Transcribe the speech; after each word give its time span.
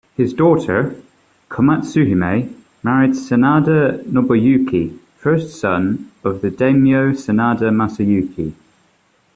His 0.17 0.33
daughter, 0.33 0.95
Komatsuhime, 1.47 2.51
married 2.81 3.11
Sanada 3.11 4.03
Nobuyuki, 4.07 4.97
first 5.17 5.59
son 5.59 6.09
of 6.23 6.41
the 6.41 6.49
daimyo 6.49 7.11
Sanada 7.11 7.69
Masayuki. 7.71 8.53